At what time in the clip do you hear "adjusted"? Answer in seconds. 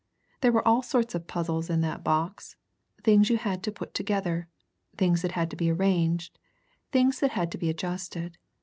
7.69-8.39